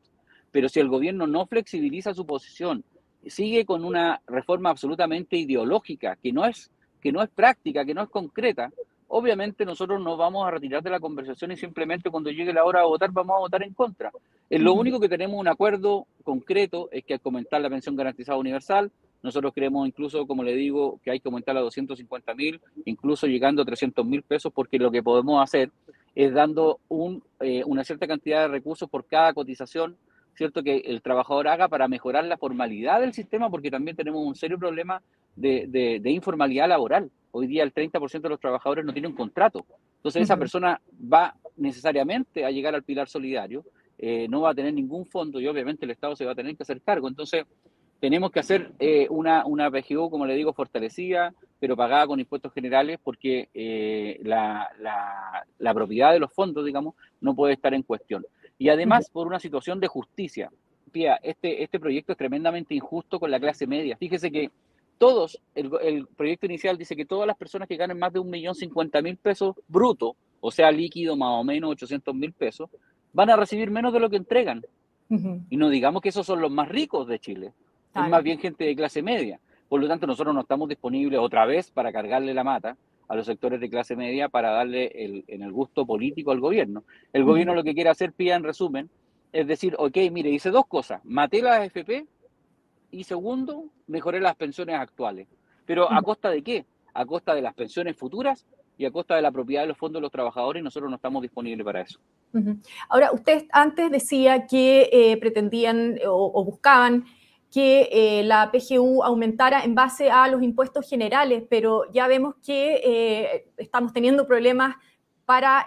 Pero 0.52 0.68
si 0.68 0.78
el 0.78 0.88
gobierno 0.88 1.26
no 1.26 1.46
flexibiliza 1.46 2.14
su 2.14 2.24
posición, 2.24 2.84
sigue 3.26 3.66
con 3.66 3.84
una 3.84 4.22
reforma 4.26 4.70
absolutamente 4.70 5.36
ideológica, 5.36 6.16
que 6.16 6.32
no 6.32 6.46
es, 6.46 6.70
que 7.04 7.12
no 7.12 7.22
es 7.22 7.28
práctica, 7.28 7.84
que 7.84 7.92
no 7.92 8.02
es 8.02 8.08
concreta, 8.08 8.72
obviamente 9.08 9.66
nosotros 9.66 10.02
nos 10.02 10.16
vamos 10.16 10.48
a 10.48 10.50
retirar 10.50 10.82
de 10.82 10.88
la 10.88 10.98
conversación 10.98 11.52
y 11.52 11.56
simplemente 11.58 12.10
cuando 12.10 12.30
llegue 12.30 12.50
la 12.50 12.64
hora 12.64 12.80
de 12.80 12.86
votar 12.86 13.12
vamos 13.12 13.36
a 13.36 13.40
votar 13.40 13.62
en 13.62 13.74
contra. 13.74 14.10
Es 14.48 14.62
lo 14.62 14.72
único 14.72 14.98
que 14.98 15.08
tenemos 15.10 15.38
un 15.38 15.46
acuerdo 15.46 16.06
concreto 16.24 16.88
es 16.90 17.04
que 17.04 17.12
al 17.12 17.20
comentar 17.20 17.60
la 17.60 17.68
pensión 17.68 17.94
garantizada 17.94 18.38
universal, 18.38 18.90
nosotros 19.22 19.52
creemos 19.54 19.86
incluso, 19.86 20.26
como 20.26 20.42
le 20.42 20.54
digo, 20.54 20.98
que 21.04 21.10
hay 21.10 21.20
que 21.20 21.28
aumentarla 21.28 21.60
a 21.60 21.64
250 21.64 22.34
mil, 22.34 22.58
incluso 22.86 23.26
llegando 23.26 23.60
a 23.60 23.66
300 23.66 24.06
mil 24.06 24.22
pesos, 24.22 24.50
porque 24.50 24.78
lo 24.78 24.90
que 24.90 25.02
podemos 25.02 25.42
hacer 25.42 25.70
es 26.14 26.32
dando 26.32 26.80
un, 26.88 27.22
eh, 27.40 27.62
una 27.66 27.84
cierta 27.84 28.06
cantidad 28.06 28.40
de 28.40 28.48
recursos 28.48 28.88
por 28.88 29.04
cada 29.04 29.34
cotización, 29.34 29.98
¿cierto? 30.36 30.62
Que 30.62 30.78
el 30.78 31.02
trabajador 31.02 31.48
haga 31.48 31.68
para 31.68 31.86
mejorar 31.86 32.24
la 32.24 32.38
formalidad 32.38 33.00
del 33.00 33.12
sistema, 33.12 33.50
porque 33.50 33.70
también 33.70 33.94
tenemos 33.94 34.26
un 34.26 34.34
serio 34.34 34.58
problema 34.58 35.02
de, 35.36 35.66
de 36.00 36.10
informalidad 36.10 36.68
laboral. 36.68 37.10
Hoy 37.30 37.46
día 37.46 37.64
el 37.64 37.74
30% 37.74 38.20
de 38.20 38.28
los 38.28 38.40
trabajadores 38.40 38.84
no 38.84 38.92
tiene 38.92 39.08
un 39.08 39.14
contrato. 39.14 39.66
Entonces 39.96 40.22
esa 40.22 40.36
persona 40.36 40.80
va 41.12 41.34
necesariamente 41.56 42.44
a 42.44 42.50
llegar 42.50 42.74
al 42.74 42.82
pilar 42.82 43.08
solidario, 43.08 43.64
eh, 43.98 44.26
no 44.28 44.42
va 44.42 44.50
a 44.50 44.54
tener 44.54 44.74
ningún 44.74 45.06
fondo 45.06 45.40
y 45.40 45.46
obviamente 45.46 45.84
el 45.84 45.92
Estado 45.92 46.14
se 46.14 46.24
va 46.24 46.32
a 46.32 46.34
tener 46.34 46.54
que 46.56 46.62
hacer 46.62 46.80
cargo. 46.82 47.08
Entonces 47.08 47.44
tenemos 48.00 48.30
que 48.30 48.40
hacer 48.40 48.72
eh, 48.78 49.06
una, 49.08 49.46
una 49.46 49.70
PGU, 49.70 50.10
como 50.10 50.26
le 50.26 50.34
digo, 50.34 50.52
fortalecida, 50.52 51.32
pero 51.58 51.74
pagada 51.74 52.06
con 52.06 52.20
impuestos 52.20 52.52
generales 52.52 52.98
porque 53.02 53.48
eh, 53.54 54.20
la, 54.22 54.68
la, 55.58 55.74
propiedad 55.74 56.12
de 56.12 56.18
los 56.18 56.32
fondos, 56.32 56.66
digamos, 56.66 56.94
no 57.20 57.34
puede 57.34 57.54
estar 57.54 57.72
en 57.72 57.82
cuestión. 57.82 58.26
Y 58.58 58.68
además 58.68 59.08
por 59.08 59.26
una 59.26 59.40
situación 59.40 59.80
de 59.80 59.88
justicia. 59.88 60.50
Pía, 60.92 61.18
este, 61.22 61.62
este 61.62 61.80
proyecto 61.80 62.12
es 62.12 62.18
tremendamente 62.18 62.74
injusto 62.74 63.18
con 63.18 63.30
la 63.30 63.40
clase 63.40 63.66
media. 63.66 63.96
Fíjese 63.96 64.30
que 64.30 64.50
todos, 64.98 65.40
el, 65.54 66.06
proyecto 66.06 66.46
inicial 66.46 66.78
dice 66.78 66.96
que 66.96 67.04
todas 67.04 67.26
las 67.26 67.36
personas 67.36 67.68
que 67.68 67.76
ganen 67.76 67.98
más 67.98 68.12
de 68.12 68.20
un 68.20 68.30
millón 68.30 68.54
cincuenta 68.54 69.02
mil 69.02 69.16
pesos 69.16 69.56
bruto, 69.68 70.16
o 70.40 70.50
sea, 70.50 70.70
líquido 70.70 71.16
más 71.16 71.40
o 71.40 71.44
menos 71.44 71.70
800 71.72 72.14
mil 72.14 72.32
pesos, 72.32 72.70
van 73.12 73.30
a 73.30 73.36
recibir 73.36 73.70
menos 73.70 73.92
de 73.92 74.00
lo 74.00 74.10
que 74.10 74.16
entregan. 74.16 74.64
Y 75.48 75.56
no 75.56 75.68
digamos 75.68 76.02
que 76.02 76.08
esos 76.08 76.26
son 76.26 76.40
los 76.40 76.50
más 76.50 76.68
ricos 76.68 77.06
de 77.06 77.20
Chile, 77.20 77.52
es 77.94 78.08
más 78.08 78.22
bien 78.22 78.38
gente 78.38 78.64
de 78.64 78.74
clase 78.74 79.02
media. 79.02 79.38
Por 79.68 79.80
lo 79.80 79.86
tanto, 79.86 80.06
nosotros 80.06 80.34
no 80.34 80.40
estamos 80.40 80.68
disponibles 80.68 81.20
otra 81.20 81.46
vez 81.46 81.70
para 81.70 81.92
cargarle 81.92 82.34
la 82.34 82.42
mata 82.42 82.76
a 83.06 83.14
los 83.14 83.26
sectores 83.26 83.60
de 83.60 83.70
clase 83.70 83.96
media 83.96 84.28
para 84.28 84.50
darle 84.50 84.86
el, 84.94 85.24
en 85.28 85.42
el 85.42 85.52
gusto 85.52 85.86
político 85.86 86.32
al 86.32 86.40
gobierno. 86.40 86.84
El 87.12 87.24
gobierno 87.24 87.54
lo 87.54 87.62
que 87.62 87.74
quiere 87.74 87.90
hacer, 87.90 88.12
pía 88.12 88.34
en 88.34 88.44
resumen, 88.44 88.90
es 89.32 89.46
decir, 89.46 89.74
ok, 89.78 89.96
mire, 90.10 90.30
dice 90.30 90.50
dos 90.50 90.66
cosas, 90.66 91.04
maté 91.04 91.42
las 91.42 91.60
AFP 91.60 92.06
y 92.94 93.04
segundo, 93.04 93.64
mejoré 93.88 94.20
las 94.20 94.36
pensiones 94.36 94.76
actuales. 94.76 95.26
Pero 95.66 95.90
¿a 95.90 96.00
costa 96.02 96.30
de 96.30 96.42
qué? 96.42 96.64
A 96.92 97.04
costa 97.04 97.34
de 97.34 97.42
las 97.42 97.54
pensiones 97.54 97.96
futuras 97.96 98.46
y 98.78 98.84
a 98.84 98.90
costa 98.90 99.16
de 99.16 99.22
la 99.22 99.32
propiedad 99.32 99.62
de 99.62 99.68
los 99.68 99.78
fondos 99.78 100.00
de 100.00 100.02
los 100.02 100.12
trabajadores 100.12 100.60
y 100.60 100.64
nosotros 100.64 100.90
no 100.90 100.96
estamos 100.96 101.22
disponibles 101.22 101.64
para 101.64 101.80
eso. 101.80 101.98
Ahora, 102.88 103.12
usted 103.12 103.46
antes 103.52 103.90
decía 103.90 104.46
que 104.46 104.88
eh, 104.92 105.16
pretendían 105.16 105.98
o, 106.06 106.44
buscaban 106.44 107.04
que 107.52 107.88
eh, 107.92 108.24
la 108.24 108.50
PGU 108.50 109.04
aumentara 109.04 109.62
en 109.62 109.74
base 109.74 110.10
a 110.10 110.26
los 110.28 110.42
impuestos 110.42 110.88
generales, 110.88 111.44
pero 111.48 111.90
ya 111.92 112.08
vemos 112.08 112.34
que 112.44 112.80
eh, 112.84 113.46
estamos 113.56 113.92
teniendo 113.92 114.26
problemas 114.26 114.76
para 115.24 115.64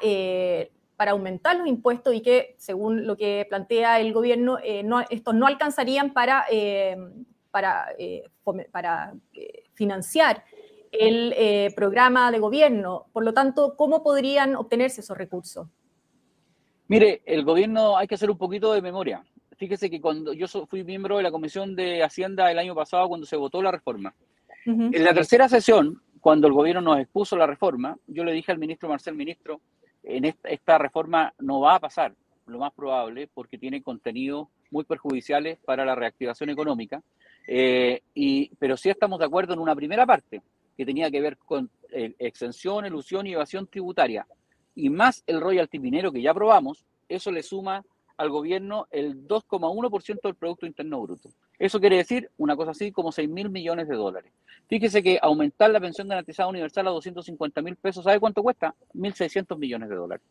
para 0.98 1.12
aumentar 1.12 1.56
los 1.56 1.68
impuestos 1.68 2.14
y 2.16 2.22
que, 2.22 2.56
según 2.58 3.06
lo 3.06 3.16
que 3.16 3.46
plantea 3.48 4.00
el 4.00 4.12
gobierno, 4.14 4.58
eh, 4.64 4.84
no, 4.84 5.02
estos 5.10 5.36
no 5.36 5.46
alcanzarían 5.46 6.12
para, 6.12 6.46
eh, 6.52 6.98
para, 7.52 7.88
eh, 8.00 8.24
para 8.72 9.14
financiar 9.74 10.44
el 10.92 11.72
programa 11.76 12.32
de 12.32 12.40
gobierno. 12.40 13.06
Por 13.14 13.24
lo 13.24 13.34
tanto, 13.34 13.76
¿cómo 13.78 14.02
podrían 14.02 14.56
obtenerse 14.56 15.02
esos 15.02 15.16
recursos? 15.16 15.68
Mire, 16.88 17.22
el 17.26 17.44
gobierno 17.44 17.98
hay 17.98 18.08
que 18.08 18.16
hacer 18.16 18.32
un 18.32 18.38
poquito 18.38 18.74
de 18.74 18.82
memoria. 18.82 19.24
Fíjese 19.58 19.90
que 19.90 20.02
cuando 20.02 20.34
yo 20.34 20.48
fui 20.48 20.84
miembro 20.84 21.18
de 21.18 21.24
la 21.24 21.32
Comisión 21.32 21.76
de 21.76 22.02
Hacienda 22.02 22.50
el 22.52 22.58
año 22.58 22.74
pasado, 22.74 23.08
cuando 23.10 23.28
se 23.28 23.36
votó 23.36 23.62
la 23.62 23.72
reforma, 23.72 24.16
en 24.66 25.04
la 25.04 25.14
tercera 25.14 25.48
sesión 25.48 26.02
cuando 26.20 26.48
el 26.48 26.54
gobierno 26.54 26.82
nos 26.82 27.00
expuso 27.00 27.38
la 27.38 27.48
reforma, 27.48 27.98
yo 28.08 28.24
le 28.24 28.34
dije 28.34 28.52
al 28.52 28.58
ministro 28.58 28.90
Marcel, 28.90 29.16
ministro, 29.16 29.62
en 30.08 30.34
esta, 30.44 30.78
reforma 30.78 31.34
no 31.40 31.60
va 31.60 31.76
a 31.76 31.80
pasar, 31.80 32.16
lo 32.46 32.60
más 32.60 32.72
probable, 32.74 33.28
porque 33.34 33.58
tiene 33.58 33.82
contenidos 33.82 34.48
muy 34.72 34.86
perjudiciales 34.86 35.60
para 35.66 35.84
la 35.84 35.96
reactivación 35.96 36.50
económica, 36.50 37.04
eh, 37.46 38.02
y, 38.14 38.50
pero 38.56 38.78
sí 38.78 38.90
estamos 38.90 39.20
de 39.20 39.26
acuerdo 39.26 39.54
en 39.54 39.60
una 39.60 39.76
primera 39.76 40.06
parte, 40.06 40.42
que 40.78 40.86
tenía 40.86 41.12
que 41.12 41.20
ver 41.22 41.38
con 41.38 41.70
eh, 41.92 42.14
exención, 42.20 42.86
elusión 42.86 43.28
y 43.28 43.34
evasión 43.34 43.68
tributaria, 43.68 44.26
y 44.76 44.90
más 44.90 45.24
el 45.28 45.42
royalty 45.42 45.78
minero 45.80 46.12
que 46.12 46.22
ya 46.22 46.32
aprobamos, 46.32 46.86
eso 47.10 47.32
le 47.32 47.44
suma 47.44 47.84
al 48.16 48.30
gobierno 48.30 48.88
el 48.92 49.28
2,1% 49.28 50.22
del 50.22 50.36
Producto 50.36 50.66
Interno 50.66 51.02
Bruto. 51.02 51.30
Eso 51.60 51.80
quiere 51.80 51.98
decir 51.98 52.30
una 52.38 52.56
cosa 52.56 52.72
así 52.72 52.92
como 52.92 53.12
6 53.12 53.30
mil 53.30 53.50
millones 53.50 53.88
de 53.88 53.96
dólares. 53.96 54.32
Fíjese 54.68 55.02
que 55.02 55.18
aumentar 55.22 55.70
la 55.72 55.80
pensión 55.80 56.08
garantizada 56.08 56.50
universal 56.50 56.88
a 56.88 56.92
250 56.92 57.62
mil 57.62 57.76
pesos, 57.76 58.04
¿sabe 58.04 58.20
cuánto 58.20 58.44
cuesta? 58.44 58.76
1.600 58.94 59.58
millones 59.58 59.90
de 59.90 59.96
dólares. 59.96 60.26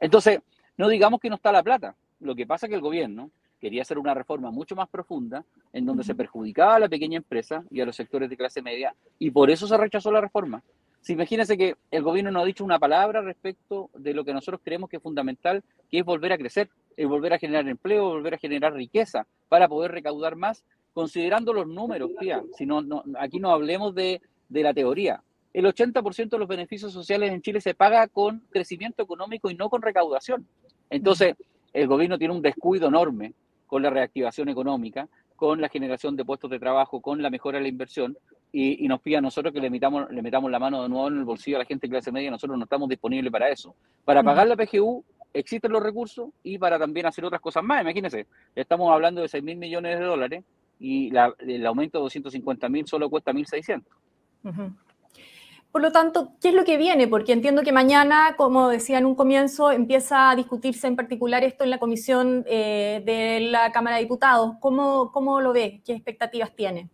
Entonces, 0.00 0.40
no 0.76 0.88
digamos 0.88 1.20
que 1.20 1.30
no 1.30 1.36
está 1.36 1.52
la 1.52 1.62
plata. 1.62 1.96
Lo 2.20 2.34
que 2.34 2.46
pasa 2.46 2.66
es 2.66 2.70
que 2.70 2.76
el 2.76 2.82
gobierno 2.82 3.30
quería 3.60 3.82
hacer 3.82 3.98
una 3.98 4.14
reforma 4.14 4.50
mucho 4.50 4.76
más 4.76 4.88
profunda 4.88 5.44
en 5.72 5.84
donde 5.84 6.04
se 6.04 6.14
perjudicaba 6.14 6.76
a 6.76 6.78
la 6.80 6.88
pequeña 6.88 7.16
empresa 7.16 7.64
y 7.70 7.80
a 7.80 7.86
los 7.86 7.96
sectores 7.96 8.30
de 8.30 8.36
clase 8.36 8.62
media 8.62 8.94
y 9.18 9.30
por 9.30 9.50
eso 9.50 9.66
se 9.66 9.76
rechazó 9.76 10.12
la 10.12 10.20
reforma. 10.20 10.62
Si 11.00 11.12
imagínense 11.12 11.56
que 11.56 11.76
el 11.90 12.02
gobierno 12.02 12.30
no 12.30 12.40
ha 12.40 12.44
dicho 12.44 12.64
una 12.64 12.78
palabra 12.78 13.20
respecto 13.22 13.90
de 13.94 14.14
lo 14.14 14.24
que 14.24 14.34
nosotros 14.34 14.60
creemos 14.62 14.90
que 14.90 14.96
es 14.96 15.02
fundamental, 15.02 15.62
que 15.90 16.00
es 16.00 16.04
volver 16.04 16.32
a 16.32 16.38
crecer, 16.38 16.68
es 16.98 17.06
volver 17.06 17.32
a 17.32 17.38
generar 17.38 17.66
empleo, 17.68 18.08
volver 18.08 18.34
a 18.34 18.38
generar 18.38 18.74
riqueza 18.74 19.24
para 19.48 19.68
poder 19.68 19.92
recaudar 19.92 20.34
más, 20.34 20.64
considerando 20.92 21.52
los 21.52 21.68
números, 21.68 22.10
tía. 22.18 22.42
Si 22.56 22.66
no, 22.66 22.82
aquí 23.20 23.38
no 23.38 23.52
hablemos 23.52 23.94
de, 23.94 24.20
de 24.48 24.62
la 24.64 24.74
teoría. 24.74 25.22
El 25.52 25.66
80% 25.66 26.30
de 26.30 26.38
los 26.38 26.48
beneficios 26.48 26.92
sociales 26.92 27.30
en 27.30 27.40
Chile 27.40 27.60
se 27.60 27.72
paga 27.72 28.08
con 28.08 28.40
crecimiento 28.50 29.00
económico 29.00 29.48
y 29.48 29.54
no 29.54 29.70
con 29.70 29.80
recaudación. 29.80 30.48
Entonces, 30.90 31.36
el 31.72 31.86
gobierno 31.86 32.18
tiene 32.18 32.34
un 32.34 32.42
descuido 32.42 32.88
enorme 32.88 33.32
con 33.68 33.80
la 33.80 33.90
reactivación 33.90 34.48
económica, 34.48 35.08
con 35.36 35.60
la 35.60 35.68
generación 35.68 36.16
de 36.16 36.24
puestos 36.24 36.50
de 36.50 36.58
trabajo, 36.58 37.00
con 37.00 37.22
la 37.22 37.30
mejora 37.30 37.58
de 37.58 37.62
la 37.62 37.68
inversión, 37.68 38.18
y, 38.50 38.88
nos 38.88 39.00
pide 39.00 39.18
a 39.18 39.20
nosotros 39.20 39.54
que 39.54 39.60
le 39.60 39.70
metamos, 39.70 40.10
le 40.10 40.20
metamos 40.20 40.50
la 40.50 40.58
mano 40.58 40.82
de 40.82 40.88
nuevo 40.88 41.06
en 41.06 41.18
el 41.18 41.24
bolsillo 41.24 41.58
a 41.58 41.60
la 41.60 41.64
gente 41.64 41.86
de 41.86 41.92
clase 41.92 42.10
media, 42.10 42.30
nosotros 42.30 42.58
no 42.58 42.64
estamos 42.64 42.88
disponibles 42.88 43.30
para 43.30 43.50
eso. 43.50 43.76
Para 44.04 44.24
pagar 44.24 44.48
la 44.48 44.56
PGU 44.56 45.04
existen 45.32 45.72
los 45.72 45.82
recursos 45.82 46.30
y 46.42 46.58
para 46.58 46.78
también 46.78 47.06
hacer 47.06 47.24
otras 47.24 47.40
cosas 47.40 47.62
más. 47.62 47.82
Imagínense, 47.82 48.26
estamos 48.54 48.90
hablando 48.92 49.22
de 49.22 49.28
6 49.28 49.42
mil 49.42 49.56
millones 49.56 49.98
de 49.98 50.04
dólares 50.04 50.44
y 50.80 51.12
el 51.40 51.66
aumento 51.66 51.98
de 51.98 52.02
250 52.02 52.68
mil 52.68 52.86
solo 52.86 53.10
cuesta 53.10 53.32
1.600. 53.32 53.82
Por 55.70 55.82
lo 55.82 55.92
tanto, 55.92 56.32
¿qué 56.40 56.48
es 56.48 56.54
lo 56.54 56.64
que 56.64 56.78
viene? 56.78 57.08
Porque 57.08 57.32
entiendo 57.32 57.62
que 57.62 57.72
mañana, 57.72 58.34
como 58.36 58.68
decía 58.68 58.98
en 58.98 59.04
un 59.04 59.14
comienzo, 59.14 59.70
empieza 59.70 60.30
a 60.30 60.36
discutirse 60.36 60.86
en 60.86 60.96
particular 60.96 61.44
esto 61.44 61.62
en 61.62 61.70
la 61.70 61.78
comisión 61.78 62.44
eh, 62.48 63.02
de 63.04 63.40
la 63.50 63.70
Cámara 63.70 63.96
de 63.96 64.02
Diputados. 64.02 64.54
¿Cómo, 64.60 65.12
¿Cómo 65.12 65.40
lo 65.40 65.52
ve? 65.52 65.82
¿Qué 65.84 65.92
expectativas 65.92 66.54
tiene? 66.56 66.88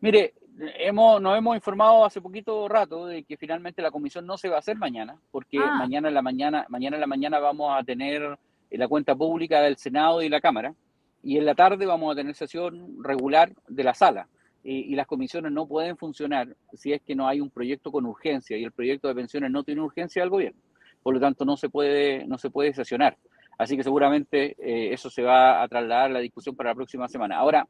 Mire, 0.00 0.34
hemos, 0.78 1.20
nos 1.20 1.36
hemos 1.36 1.56
informado 1.56 2.04
hace 2.04 2.20
poquito 2.20 2.68
rato 2.68 3.06
de 3.06 3.24
que 3.24 3.36
finalmente 3.36 3.82
la 3.82 3.90
comisión 3.90 4.26
no 4.26 4.36
se 4.36 4.48
va 4.48 4.56
a 4.56 4.60
hacer 4.60 4.76
mañana, 4.76 5.16
porque 5.30 5.58
ah. 5.58 5.74
mañana 5.76 6.08
en 6.08 6.14
la 6.14 6.22
mañana, 6.22 6.66
mañana 6.68 6.96
en 6.96 7.00
la 7.00 7.06
mañana 7.06 7.38
vamos 7.38 7.72
a 7.76 7.82
tener 7.82 8.38
la 8.70 8.88
cuenta 8.88 9.14
pública 9.14 9.60
del 9.60 9.76
Senado 9.76 10.22
y 10.22 10.28
la 10.28 10.40
Cámara, 10.40 10.74
y 11.22 11.36
en 11.36 11.44
la 11.44 11.54
tarde 11.54 11.86
vamos 11.86 12.12
a 12.12 12.16
tener 12.16 12.34
sesión 12.34 13.02
regular 13.02 13.52
de 13.68 13.84
la 13.84 13.94
sala. 13.94 14.28
Y, 14.62 14.94
las 14.94 15.06
comisiones 15.06 15.52
no 15.52 15.66
pueden 15.66 15.96
funcionar 15.96 16.54
si 16.74 16.92
es 16.92 17.00
que 17.00 17.14
no 17.14 17.26
hay 17.26 17.40
un 17.40 17.48
proyecto 17.48 17.90
con 17.90 18.04
urgencia 18.04 18.58
y 18.58 18.64
el 18.64 18.72
proyecto 18.72 19.08
de 19.08 19.14
pensiones 19.14 19.50
no 19.50 19.62
tiene 19.64 19.80
urgencia 19.80 20.20
del 20.20 20.28
gobierno. 20.28 20.60
Por 21.02 21.14
lo 21.14 21.20
tanto, 21.20 21.46
no 21.46 21.56
se 21.56 21.70
puede, 21.70 22.26
no 22.26 22.36
se 22.36 22.50
puede 22.50 22.74
sesionar. 22.74 23.16
Así 23.56 23.74
que 23.74 23.82
seguramente 23.82 24.56
eh, 24.58 24.92
eso 24.92 25.08
se 25.08 25.22
va 25.22 25.62
a 25.62 25.68
trasladar 25.68 26.10
la 26.10 26.18
discusión 26.18 26.54
para 26.56 26.70
la 26.70 26.74
próxima 26.74 27.08
semana. 27.08 27.38
Ahora, 27.38 27.66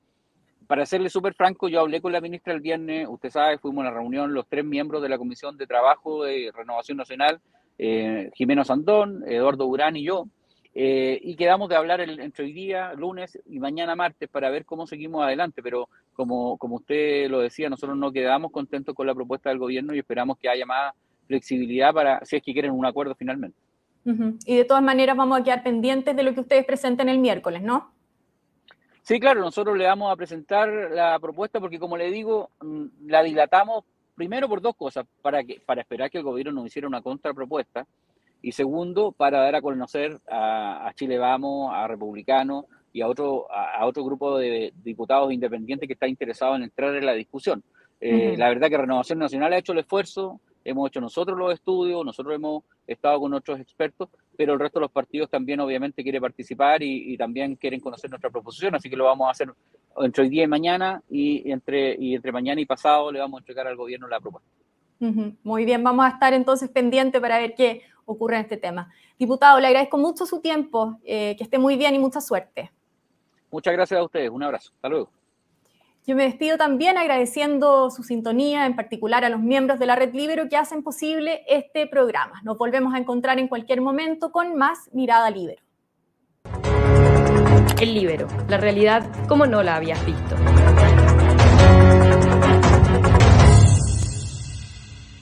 para 0.71 0.87
serle 0.87 1.11
súper 1.11 1.35
franco, 1.35 1.69
yo 1.69 1.81
hablé 1.81 2.00
con 2.00 2.12
la 2.12 2.21
ministra 2.21 2.53
el 2.53 2.61
viernes, 2.61 3.09
usted 3.11 3.31
sabe, 3.31 3.59
fuimos 3.59 3.85
a 3.85 3.89
una 3.89 3.99
reunión 3.99 4.33
los 4.33 4.47
tres 4.47 4.65
miembros 4.65 5.03
de 5.03 5.09
la 5.09 5.19
Comisión 5.19 5.57
de 5.57 5.67
Trabajo 5.67 6.23
de 6.23 6.53
Renovación 6.55 6.97
Nacional, 6.97 7.41
eh, 7.77 8.31
Jimeno 8.37 8.65
Sandón, 8.65 9.25
Eduardo 9.27 9.67
Urán 9.67 9.97
y 9.97 10.05
yo, 10.05 10.29
eh, 10.73 11.19
y 11.25 11.35
quedamos 11.35 11.71
de 11.71 11.75
hablar 11.75 12.00
entre 12.00 12.45
hoy 12.45 12.53
día, 12.53 12.95
lunes 12.95 13.37
y 13.47 13.59
mañana 13.59 13.97
martes 13.97 14.29
para 14.29 14.49
ver 14.49 14.65
cómo 14.65 14.87
seguimos 14.87 15.25
adelante, 15.25 15.61
pero 15.61 15.89
como, 16.12 16.57
como 16.57 16.77
usted 16.77 17.29
lo 17.29 17.41
decía, 17.41 17.69
nosotros 17.69 17.99
no 17.99 18.12
quedamos 18.12 18.53
contentos 18.53 18.95
con 18.95 19.09
la 19.09 19.15
propuesta 19.17 19.50
del 19.50 19.59
gobierno 19.59 19.93
y 19.93 19.99
esperamos 19.99 20.39
que 20.39 20.50
haya 20.50 20.67
más 20.67 20.95
flexibilidad 21.27 21.93
para, 21.93 22.25
si 22.25 22.37
es 22.37 22.45
que 22.45 22.53
quieren 22.53 22.71
un 22.71 22.87
acuerdo 22.87 23.17
finalmente. 23.17 23.59
Y 24.47 24.57
de 24.57 24.65
todas 24.65 24.85
maneras 24.85 25.17
vamos 25.17 25.41
a 25.41 25.43
quedar 25.43 25.65
pendientes 25.65 26.15
de 26.15 26.23
lo 26.23 26.33
que 26.33 26.41
ustedes 26.43 26.65
presenten 26.65 27.09
el 27.09 27.19
miércoles, 27.19 27.61
¿no? 27.61 27.91
Sí, 29.02 29.19
claro, 29.19 29.40
nosotros 29.40 29.76
le 29.76 29.87
vamos 29.87 30.12
a 30.12 30.16
presentar 30.16 30.69
la 30.69 31.19
propuesta 31.19 31.61
porque, 31.61 31.78
como 31.78 31.97
le 31.97 32.11
digo, 32.11 32.50
mm, 32.61 32.87
la 33.07 33.23
dilatamos 33.23 33.85
primero 34.14 34.49
por 34.49 34.61
dos 34.61 34.76
cosas, 34.76 35.07
para, 35.23 35.42
que, 35.42 35.61
para 35.64 35.80
esperar 35.80 36.11
que 36.11 36.19
el 36.19 36.25
gobierno 36.25 36.52
nos 36.52 36.66
hiciera 36.66 36.87
una 36.87 37.00
contrapropuesta 37.00 37.87
y 38.42 38.52
segundo, 38.52 39.12
para 39.12 39.40
dar 39.40 39.57
a 39.57 39.62
conocer 39.62 40.21
a, 40.30 40.92
Chile 40.95 41.19
Vamos, 41.19 41.73
a 41.75 41.87
Republicanos 41.87 42.64
y 42.92 43.02
a 43.02 43.09
otro, 43.09 43.47
a, 43.50 43.85
otro 43.87 44.04
grupo 44.04 44.38
de 44.38 44.73
diputados 44.83 45.33
independientes 45.33 45.87
que 45.87 45.92
está 45.92 46.09
interesado 46.09 46.57
en 46.57 46.64
entrar 46.64 46.95
en 46.95 47.07
la 47.07 47.14
discusión. 47.14 47.62
Eh, 48.00 48.35
la 48.37 48.49
verdad 48.49 48.69
que 48.69 48.78
Renovación 48.78 49.19
Nacional 49.19 49.52
ha 49.52 49.59
hecho 49.59 49.73
el 49.73 49.80
esfuerzo, 49.80 50.40
hemos 50.64 50.88
hecho 50.88 51.00
nosotros 51.00 51.38
los 51.38 51.52
estudios, 51.52 52.05
nosotros 52.05 52.35
hemos 52.35 52.64
estado 52.87 53.21
con 53.21 53.35
otros 53.35 53.61
expertos, 53.61 54.09
pero 54.37 54.55
el 54.55 54.61
resto 54.61 54.79
de 54.79 54.85
los 54.85 54.93
partidos 54.93 55.31
también 55.31 55.61
obviamente 55.61 56.02
quiere 56.02 56.21
participar 56.21 56.83
y, 56.83 57.17
también 57.17 57.57
quieren 57.57 57.81
conocer 57.81 58.11
nuestra 58.11 58.31
proposición, 58.31 58.75
así 58.75 58.88
que 58.88 58.97
lo 58.97 59.05
vamos 59.05 59.29
a 59.29 59.31
hacer 59.31 59.52
entre 59.99 60.23
hoy 60.23 60.29
día 60.29 60.45
y 60.45 60.47
mañana 60.47 61.02
y 61.11 61.50
entre, 61.50 61.97
y 61.99 62.14
entre 62.14 62.33
mañana 62.33 62.61
y 62.61 62.67
pasado 62.67 63.11
le 63.12 63.19
vamos 63.19 63.38
a 63.38 63.40
entregar 63.40 63.67
al 63.67 63.76
gobierno 63.76 64.09
la 64.09 64.21
propuesta. 64.21 64.49
Muy 65.43 65.64
bien, 65.64 65.83
vamos 65.83 66.05
a 66.05 66.09
estar 66.11 66.35
entonces 66.35 66.69
pendientes 66.69 67.21
para 67.21 67.38
ver 67.38 67.55
qué 67.55 67.83
ocurre 68.05 68.37
en 68.37 68.43
este 68.43 68.59
tema. 68.59 68.93
Diputado, 69.19 69.59
le 69.59 69.67
agradezco 69.67 69.97
mucho 69.97 70.26
su 70.26 70.40
tiempo, 70.40 70.99
eh, 71.05 71.35
que 71.37 71.45
esté 71.45 71.59
muy 71.59 71.76
bien 71.76 71.95
y 71.95 71.99
mucha 71.99 72.21
suerte. 72.21 72.71
Muchas 73.50 73.73
gracias 73.73 73.99
a 73.99 74.05
ustedes, 74.05 74.31
un 74.31 74.43
abrazo, 74.43 74.73
hasta 74.75 74.88
luego. 74.88 75.11
Yo 76.07 76.16
me 76.16 76.25
despido 76.25 76.57
también 76.57 76.97
agradeciendo 76.97 77.90
su 77.90 78.02
sintonía, 78.02 78.64
en 78.64 78.75
particular 78.75 79.23
a 79.25 79.28
los 79.28 79.40
miembros 79.40 79.78
de 79.78 79.85
la 79.85 79.97
Red 79.97 80.14
Libero 80.14 80.49
que 80.49 80.57
hacen 80.57 80.83
posible 80.83 81.45
este 81.47 81.87
programa. 81.87 82.40
Nos 82.42 82.57
volvemos 82.57 82.95
a 82.95 82.99
encontrar 82.99 83.38
en 83.38 83.49
cualquier 83.49 83.83
momento 83.83 84.33
con 84.33 84.57
más 84.57 84.88
Mirada 84.92 85.30
Libero. 85.30 85.62
El 87.78 87.95
Libero, 87.95 88.28
la 88.49 88.57
realidad 88.57 89.07
como 89.28 89.45
no 89.45 89.62
la 89.62 89.76
habías 89.76 90.04
visto. 90.07 90.37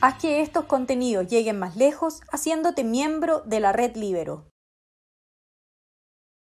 Haz 0.00 0.14
que 0.20 0.42
estos 0.42 0.64
contenidos 0.66 1.26
lleguen 1.26 1.58
más 1.58 1.76
lejos 1.76 2.20
haciéndote 2.30 2.84
miembro 2.84 3.42
de 3.44 3.58
la 3.58 3.72
Red 3.72 3.96
Libero. 3.96 4.46